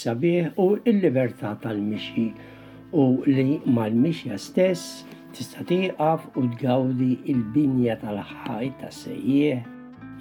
sabiħ 0.00 0.56
u 0.62 0.66
l-libertà 0.78 1.54
tal-mixi 1.62 2.24
u 2.96 3.04
li 3.28 3.46
mal-mixja 3.78 4.38
stess 4.44 5.02
tista' 5.36 5.64
tieqaf 5.70 6.24
u 6.40 6.44
tgawdi 6.54 7.10
il-binja 7.34 7.98
tal-ħaj 8.00 8.70
ta' 8.80 8.92
sejjieħ 9.02 9.68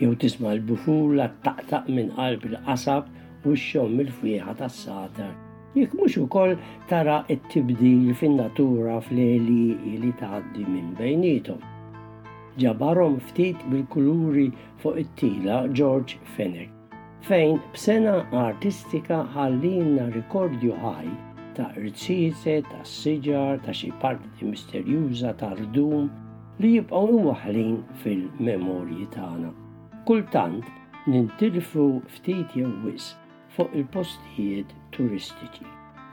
jew 0.04 0.12
tisma' 0.24 0.52
l-bufula 0.58 1.30
taqtaq 1.48 1.88
minn 1.96 2.12
qalb 2.18 2.46
il-qasab 2.50 3.08
u 3.48 3.54
x-xomm 3.56 4.02
il-fwieħa 4.04 4.54
tas-sater. 4.62 5.32
Jekk 5.78 5.96
mhux 6.00 6.18
ukoll 6.24 6.56
tara 6.90 7.20
t-tibdil 7.30 8.10
fin-natura 8.22 8.98
fl-eli 9.04 10.00
li 10.02 10.12
tgħaddi 10.22 10.66
minn 10.68 10.94
bejnietom. 11.00 11.62
Ġabarom 12.60 13.20
ftit 13.30 13.64
bil-kuluri 13.72 14.50
fuq 14.82 15.00
it-tila 15.06 15.62
George 15.72 16.18
Fenech 16.36 16.74
fejn 17.28 17.58
b'sena 17.74 18.14
artistika 18.34 19.18
ħallina 19.34 20.06
rikordju 20.14 20.74
ħaj 20.82 21.10
ta' 21.58 21.66
irċize, 21.78 22.56
ta' 22.70 22.84
siġar, 22.88 23.60
ta' 23.66 23.74
xi 23.76 23.90
parti 24.00 24.48
misterjuża 24.48 25.34
ta' 25.42 25.50
rdum 25.58 26.08
li 26.64 26.74
jibqgħu 26.78 27.20
imwaħlin 27.20 27.76
fil-memorji 28.04 29.08
tagħna. 29.16 29.52
Kultant 30.08 31.08
nintilfru 31.12 31.88
ftit 32.16 32.56
jew 32.56 32.72
wis 32.86 33.12
fuq 33.56 33.76
il-postijiet 33.82 34.72
turistiċi 34.96 35.68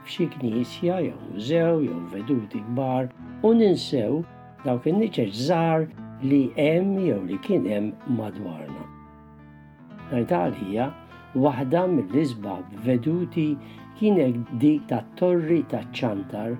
f'xi 0.07 0.27
knisja 0.35 0.99
jew 1.05 1.15
mużew 1.29 1.79
jew 1.85 2.01
veduti 2.11 2.61
kbar 2.69 3.09
u 3.43 3.53
ninsew 3.61 4.21
dawk 4.65 4.87
in 4.87 4.99
niċeċ 5.03 5.33
żgħar 5.41 5.87
li 6.23 6.43
hemm 6.59 6.99
jew 7.07 7.21
li 7.29 7.39
kien 7.47 7.67
hemm 7.67 7.95
madwarna. 8.19 8.86
Natal 10.11 10.51
hija 10.55 10.87
waħda 11.35 11.81
mill-isbab 11.93 12.73
veduti 12.87 13.49
kienet 13.99 14.37
dik 14.61 14.85
ta' 14.89 15.01
torri 15.19 15.61
ta' 15.73 15.81
ċantar 15.99 16.53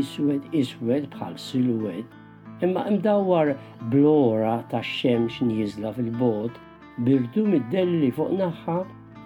iswed 0.00 0.44
iswed 0.60 1.06
bħal 1.14 1.36
silwed, 1.40 2.04
imma 2.66 2.84
imdawwar 2.90 3.54
blora 3.94 4.56
ta' 4.72 4.82
xemx 4.84 5.40
nizla 5.48 5.94
fil-bot 5.96 6.60
birdu 7.06 7.46
mid-delli 7.48 8.12
fuq 8.18 8.36
naħħa 8.42 8.76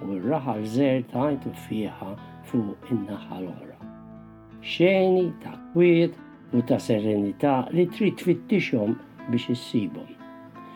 u 0.05 0.17
r-raħal 0.21 0.65
zer 0.77 1.03
tajtu 1.13 1.53
fiha 1.67 2.13
fuq 2.51 2.93
in-naħħa 2.95 3.41
l-oħra. 3.43 3.79
Xeni 4.65 5.27
ta' 5.43 5.57
kwiet 5.75 6.15
u 6.55 6.63
ta' 6.71 6.79
serenità 6.81 7.59
li 7.75 7.89
trid 7.91 8.21
tfittixhom 8.23 8.95
biex 9.31 9.51
issibhom. 9.57 10.13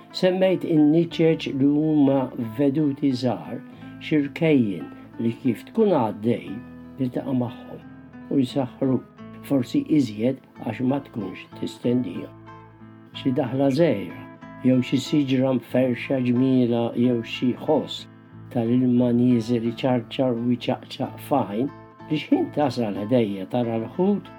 Semmejt 0.08 0.64
in 0.64 0.86
niċċeċ 0.92 1.50
li 1.60 1.66
huma 1.70 2.20
veduti 2.58 3.08
żgħar 3.22 3.58
xirkejjin 4.06 4.86
li 5.20 5.32
kif 5.42 5.64
tkun 5.68 5.92
għaddej 5.96 6.46
tiltaqa' 7.00 7.34
magħhom 7.40 8.30
u 8.32 8.38
jsaħħru 8.52 8.94
forsi 9.50 9.82
iżjed 9.98 10.40
għax 10.64 10.80
ma 10.88 11.00
tkunx 11.08 11.44
tistendija. 11.58 12.30
Xi 13.20 13.34
daħla 13.40 13.68
żejra, 13.80 14.24
jew 14.64 14.78
xi 14.80 14.96
siġra 15.08 15.52
mferxa 15.58 16.22
ġmila 16.30 16.86
jew 17.04 17.20
xi 17.20 17.52
ħoss 17.66 18.08
tal-ilma 18.56 19.10
nieżel 19.20 19.68
iċarċar 19.74 20.32
u 20.40 20.56
jċaqċaq 20.56 21.20
fajn 21.28 21.68
li 22.08 22.22
xħin 22.22 22.48
tasal 22.56 22.96
ħdejja 23.04 23.50
tara 23.52 23.76
l-ħut 23.82 24.32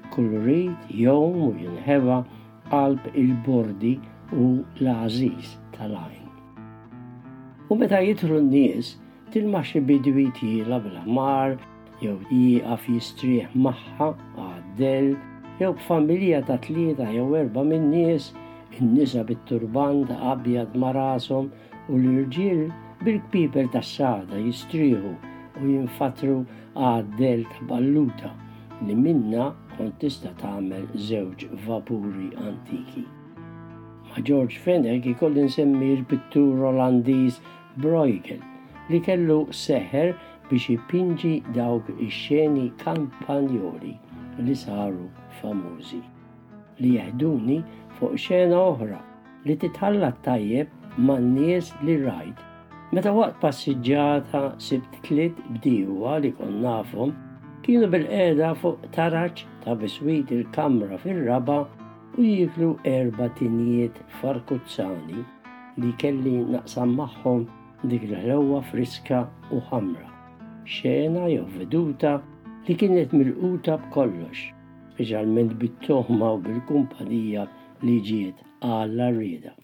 ikkulrit 0.00 0.90
jew 0.98 1.16
u 1.46 1.52
jinħeba 1.62 2.24
qalb 2.72 3.12
il-bordi 3.22 4.00
u 4.32 4.62
l-Aziz 4.80 5.52
tal-għajn. 5.76 6.30
U 7.72 7.76
meta 7.78 7.98
jitru 8.02 8.38
n-nies, 8.40 8.94
tilma 9.32 9.60
xi 9.64 9.80
bidwi 9.84 10.28
tila 10.38 10.78
bil 10.82 10.96
jew 12.02 12.16
jieqaf 12.34 12.86
jistriħ 12.90 13.52
maħħa 13.66 14.08
għaddel, 14.44 15.10
jew 15.60 15.72
b'familja 15.76 16.40
ta' 16.48 16.56
tlieta 16.64 17.06
jew 17.14 17.28
erba' 17.42 17.62
min-nies, 17.72 18.32
in-nisa 18.80 19.22
bit-turban 19.28 20.02
ta' 20.08 20.16
abjad 20.32 20.74
ma' 20.74 20.90
u 21.22 21.94
l-irġiel 21.94 22.66
bil-kpiper 23.04 23.68
ta' 23.72 23.84
sada 23.92 24.34
jistrieħu 24.46 25.12
u 25.62 25.72
jinfatru 25.76 26.38
għaddel 26.90 27.44
ta' 27.52 27.68
balluta 27.70 28.32
li 28.82 28.96
minna 28.98 29.52
kont 29.76 29.98
tista' 30.02 30.32
tagħmel 30.42 30.88
żewġ 31.08 31.50
vapuri 31.68 32.32
antiki 32.48 33.06
ma' 34.16 34.22
George 34.22 34.58
Fenech 34.64 35.06
ikoll 35.06 35.36
nsemmi 35.44 35.92
l-pittur 36.00 36.58
Olandiż 36.70 37.38
Bruegel 37.84 38.42
li 38.92 38.98
kellu 39.06 39.36
seħer 39.60 40.10
biex 40.50 40.66
jipinġi 40.70 41.30
dawk 41.58 41.88
ix-xeni 42.06 42.66
kampanjoli 42.82 43.94
li 44.48 44.56
saru 44.64 45.06
famużi 45.40 46.02
li 46.82 46.90
jeħduni 46.98 47.56
fuq 47.98 48.20
xena 48.26 48.60
oħra 48.68 49.00
li 49.48 49.56
titħalla 49.64 50.12
tajjeb 50.26 50.70
man 51.08 51.32
nies 51.36 51.72
li 51.86 51.96
rajt. 52.02 52.40
Meta 52.92 53.12
waqt 53.16 53.38
passiġġata 53.40 54.42
sibt 54.60 54.98
tliet 55.06 55.38
bdiewa 55.54 56.18
li 56.20 56.32
kon 56.36 56.60
nafhom 56.66 57.14
kienu 57.64 57.88
bil-qeda 57.94 58.52
fuq 58.60 58.82
taraċ 58.96 59.46
ta' 59.64 59.78
biswit 59.80 60.34
il-kamra 60.36 60.98
fil-raba 61.00 61.62
u 62.18 62.22
jiklu 62.22 62.76
erba 62.84 63.28
tinijiet 63.38 63.96
farkuzzani 64.20 65.20
li 65.80 65.92
kelli 66.02 66.34
naqsam 66.54 66.90
maħħom 66.98 67.46
dik 67.92 68.02
l-ħlewa 68.08 68.58
friska 68.70 69.20
u 69.50 69.60
ħamra. 69.70 70.04
Xena 70.68 71.22
jew 71.32 71.46
veduta 71.54 72.12
li 72.68 72.76
kienet 72.76 73.16
milquta 73.16 73.78
b'kollox, 73.86 74.44
speċjalment 74.92 75.56
bit 75.62 75.80
tohma 75.88 76.34
u 76.36 76.42
bil-kumpanija 76.44 77.46
li 77.80 77.96
ġiet 78.10 78.44
għalla 78.60 79.08
rieda. 79.16 79.56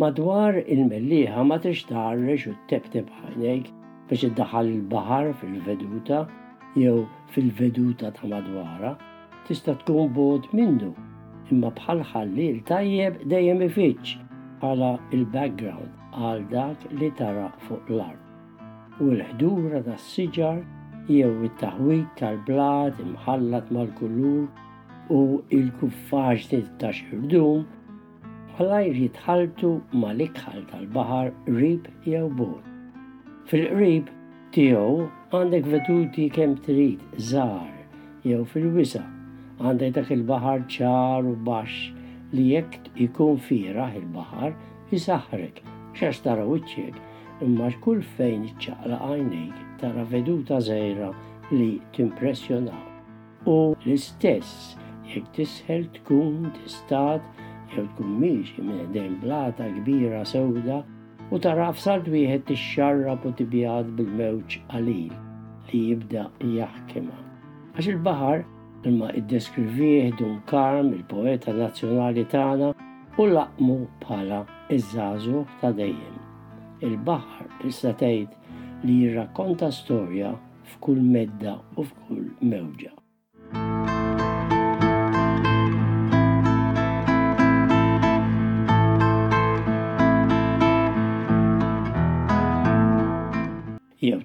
Madwar 0.00 0.56
il-melliħa 0.64 1.42
ma 1.46 1.60
tix 1.62 1.84
tarrex 1.92 2.48
u 2.48 2.56
t-tebteb 2.62 3.12
ħajnejk 3.20 3.70
biex 4.08 4.30
id-daħal 4.32 4.72
il-bahar 4.78 5.34
fil-veduta 5.40 6.24
jew 6.76 7.06
fil-veduta 7.34 8.12
ta' 8.14 8.28
madwara, 8.32 8.96
tista' 9.46 9.74
tkun 9.82 10.08
bod 10.16 10.46
mindu, 10.56 10.92
imma 11.50 11.70
bħal 11.78 12.00
l 12.32 12.60
tajjeb 12.70 13.18
dejjem 13.32 13.60
ifittx 13.68 14.16
bħala 14.62 14.90
il-background 15.12 15.90
għal 16.26 16.42
dak 16.52 16.86
li 17.00 17.10
tara 17.18 17.48
fuq 17.66 17.90
l-art. 17.90 18.20
U 19.02 19.10
l-ħdura 19.16 19.82
tas 19.86 20.00
siġar 20.14 20.62
jew 21.08 21.32
it-taħwit 21.48 22.08
tal-blad 22.20 22.96
imħallat 23.06 23.68
mal-kulur 23.70 24.48
u 25.12 25.20
il-kuffaġ 25.58 26.46
ta' 26.80 26.92
xirdum 26.94 27.66
ħalajr 28.56 28.96
jitħaltu 29.04 29.74
mal-ikħal 29.96 30.64
tal-bahar 30.72 31.32
rib 31.58 31.88
jew 32.06 32.28
bod. 32.38 32.62
Fil-qrib 33.50 34.08
tiegħu 34.52 35.04
għandek 35.32 35.64
veduti 35.72 36.26
kemm 36.32 36.58
trid 36.64 37.00
żgħar 37.26 37.70
jew 38.28 38.42
fil-wisa 38.50 39.00
għandek 39.64 39.94
dak 39.98 40.10
il-baħar 40.16 40.66
ċar 40.74 41.28
u 41.30 41.32
baxx 41.46 42.34
li 42.36 42.44
jekk 42.50 42.90
ikun 43.06 43.40
firaħ 43.46 43.96
il-baħar 44.02 44.52
jisaħrek 44.90 45.62
xax 45.96 46.20
tara 46.26 46.44
wiċċek 46.50 47.40
imma 47.48 47.70
xkull 47.78 48.04
fejn 48.18 48.44
iċċaqla 48.50 49.00
għajnejk 49.08 49.64
tara 49.82 50.04
veduta 50.12 50.60
żgħira 50.66 51.08
li 51.56 51.70
timpressjonaw. 51.96 52.84
U 53.48 53.56
l-istess 53.72 54.74
jekk 55.14 55.32
tisħel 55.40 55.88
tkun 56.00 56.50
tistat 56.60 57.24
jew 57.72 57.88
tkun 57.94 58.16
miexi 58.20 58.60
minn 58.68 59.16
blata 59.24 59.72
kbira 59.80 60.26
sewda 60.28 60.84
u 61.32 61.38
taraf 61.44 61.78
f'salt 61.78 62.02
dwieħed 62.06 62.50
ixxarrab 62.54 63.22
u 63.28 63.30
tibjad 63.38 63.92
bil-mewġ 63.98 64.56
qalil 64.72 65.14
li 65.70 65.78
jibda 65.88 66.26
jaħkima. 66.44 67.14
Għax 67.72 67.88
il-bahar 67.94 68.42
imma 68.90 69.08
id-deskrivih 69.16 70.10
dun 70.18 70.34
Karm, 70.50 70.90
il-poeta 70.98 71.54
nazzjonali 71.56 72.26
tagħna, 72.34 72.68
u 73.20 73.28
laqmu 73.32 73.78
bħala 74.04 74.42
iż-żażu 74.76 75.44
ta' 75.62 75.72
dejjem. 75.80 76.20
Il-bahar 76.84 77.48
issa 77.70 77.94
tgħid 78.02 78.40
li 78.84 79.00
jirrakkonta 79.02 79.72
storja 79.78 80.34
f'kull 80.74 81.00
medda 81.16 81.56
u 81.78 81.86
f'kull 81.88 82.28
mewġa. 82.44 82.92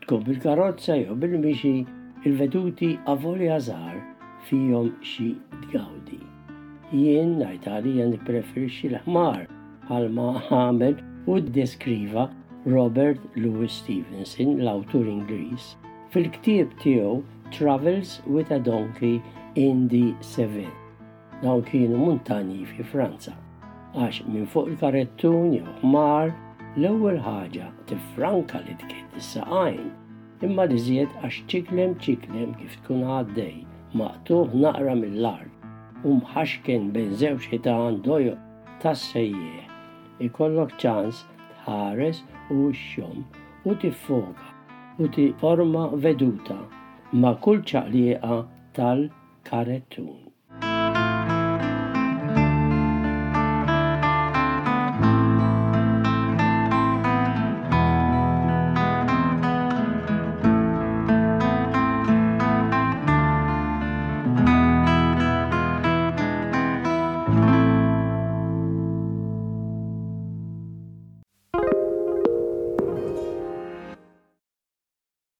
tkun 0.07 0.23
bil-karozza 0.25 0.95
jew 1.03 1.15
bil-mixi 1.21 1.73
il-veduti 2.29 2.87
avoli 3.13 3.49
għazar 3.57 3.97
fihom 4.47 4.87
xi 5.03 5.29
dgawdi. 5.63 6.19
Jien 6.95 7.33
najtalija 7.41 8.05
nipreferixxi 8.13 8.89
l-ħmar 8.93 9.41
għalma 9.91 10.27
għamel 10.47 10.95
u 11.27 11.41
deskriva 11.59 12.25
Robert 12.75 13.19
Louis 13.39 13.75
Stevenson, 13.83 14.55
l-awtur 14.63 15.11
Ingliż, 15.11 15.73
fil-ktieb 16.15 16.71
tiegħu 16.83 17.17
Travels 17.59 18.17
with 18.27 18.49
a 18.55 18.59
Donkey 18.63 19.19
in 19.59 19.87
the 19.91 20.13
Seven. 20.23 20.71
Dawn 21.43 21.63
kienu 21.67 21.99
montani 21.99 22.63
fi 22.71 22.87
Franza, 22.93 23.35
għax 23.95 24.23
minn 24.31 24.47
fuq 24.55 24.71
il-karettun 24.71 25.51
jew 25.59 25.79
ħmar 25.83 26.31
L-ewwel 26.77 27.15
ħaġa 27.25 27.67
tifranka 27.89 28.59
li 28.61 28.73
tkien 28.81 29.07
is-saqajn, 29.19 29.87
imma 30.45 30.67
diżjed 30.69 31.15
għax 31.25 31.39
ċiklem 31.53 31.95
ċiklem 32.05 32.51
kif 32.59 32.75
tkun 32.83 32.99
għaddej, 33.15 33.55
maqtuħ 33.97 34.53
naqra 34.61 34.93
mill-art, 34.99 35.65
u 36.05 36.13
mħaxken 36.19 36.91
bejn 36.93 37.15
żewġ 37.23 37.49
ħitan 37.55 37.97
dojo 38.05 38.35
tas-sejjeħ. 38.83 39.73
Ikollok 40.29 40.77
ċans 40.85 41.23
tħares 41.63 42.21
u 42.53 42.59
xxom 42.69 43.25
u 43.73 43.77
tifoga 43.87 44.53
u 45.01 45.09
ti 45.17 45.31
forma 45.41 45.87
veduta 46.05 46.61
ma' 47.17 47.33
kull 47.41 47.65
ċaqliqa 47.73 48.41
tal-karetun. 48.77 50.26